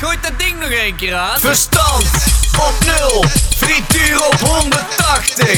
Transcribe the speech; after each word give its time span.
Gooi 0.00 0.16
dat 0.20 0.32
ding 0.38 0.58
nog 0.60 0.70
een 0.70 0.96
keer 0.96 1.14
aan. 1.14 1.40
Verstand 1.40 2.10
op 2.58 2.74
nul, 2.84 3.24
frituur 3.56 4.26
op 4.26 4.40
180. 4.40 5.55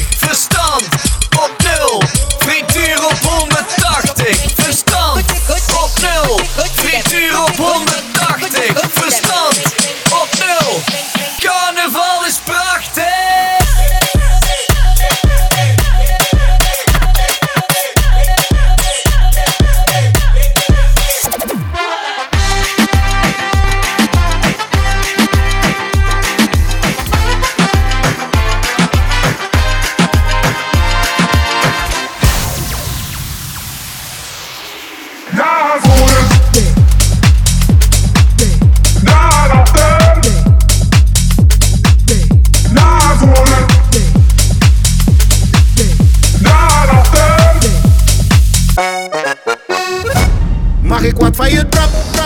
Mag 50.98 51.06
ik 51.06 51.16
wat 51.16 51.36
van 51.36 51.50
je 51.50 51.68
drop? 51.68 52.17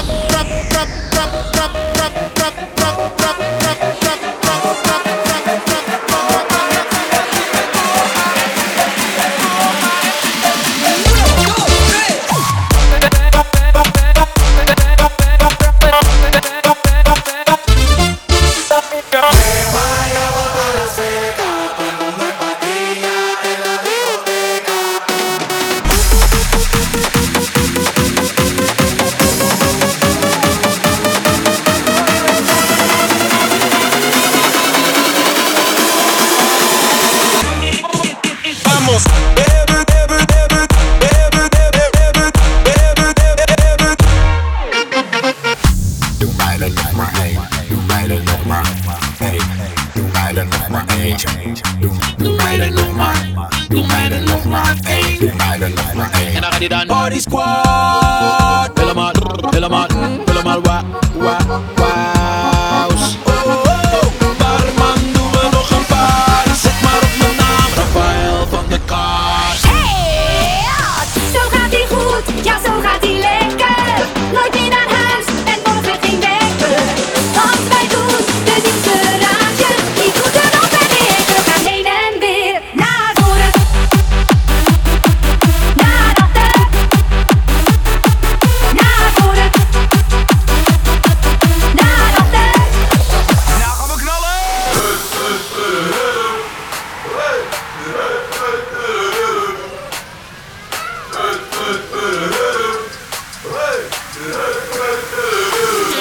Body 56.89 57.21
squad, 57.21 58.73
fill 58.77 58.91
'em 58.91 58.99
all, 58.99 59.13
fill 59.53 59.65
'em 59.65 59.73
all, 59.73 59.89
fill 59.89 60.39
'em 60.39 60.47
all, 60.47 60.61
wah, 60.63 60.83
wah, 61.15 61.63
wah. 61.79 62.22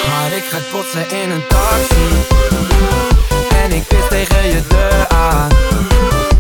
Maar 0.08 0.32
ik 0.36 0.44
ga 0.50 0.58
botsen 0.72 1.10
in 1.22 1.32
een 1.32 1.48
taxi. 1.48 2.08
En 3.64 3.72
ik 3.72 3.84
wist 3.90 4.10
tegen 4.10 4.48
je 4.48 4.62
deur 4.68 5.08
aan. 5.08 5.50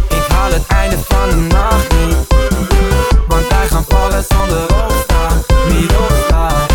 Ik 0.10 0.26
haal 0.28 0.52
het 0.52 0.66
einde 0.68 0.98
van 1.08 1.30
de 1.30 1.36
nacht 1.36 1.88
niet. 1.92 2.16
Want 3.28 3.48
wij 3.48 3.68
gaan 3.68 3.86
vallen 3.88 4.24
zonder 4.30 4.64
opstaan. 4.84 5.44
Niet 5.70 5.92
opstaan. 5.92 6.66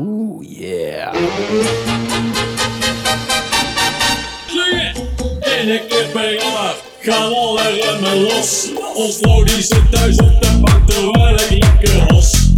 Oeh 0.00 0.46
yeah. 0.58 1.14
Klingen 4.46 4.94
en 5.40 5.68
ik 5.68 5.82
heb 5.88 6.12
bij 6.12 6.36
klaar 6.36 6.74
Gaan 7.02 7.32
alle 7.32 7.80
remmen 7.80 8.22
los. 8.22 8.68
Ons 8.94 9.16
vrouw 9.20 9.46
zit 9.46 9.90
thuis 9.90 10.16
op 10.16 10.42
de 10.42 10.58
bank 10.60 10.90
terwijl 10.90 11.34
ik 11.34 11.64
lekker 11.64 12.06
los. 12.08 12.49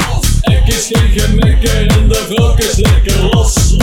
Kijk 0.65 0.75
eens, 0.75 0.87
geen 0.87 1.21
gemekken 1.21 1.89
en 1.89 2.09
de 2.09 2.15
vrouwkes 2.15 2.77
lekker 2.77 3.29
los. 3.31 3.77